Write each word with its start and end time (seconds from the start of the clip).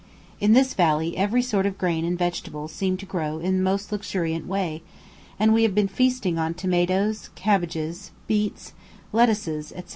In 0.39 0.53
this 0.53 0.73
valley 0.73 1.15
every 1.15 1.43
sort 1.43 1.67
of 1.67 1.77
grain 1.77 2.03
and 2.05 2.17
vegetable 2.17 2.67
seem 2.67 2.97
to 2.97 3.05
grow 3.05 3.37
in 3.37 3.57
the 3.57 3.63
most 3.63 3.91
luxuriant 3.91 4.47
way, 4.47 4.81
and 5.39 5.53
we 5.53 5.61
have 5.61 5.75
been 5.75 5.87
feasting 5.87 6.39
on 6.39 6.55
tomatoes, 6.55 7.29
cabbages, 7.35 8.09
beets, 8.25 8.73
lettuces, 9.13 9.71
etc. 9.73 9.89